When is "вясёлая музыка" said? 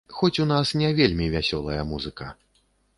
1.37-2.25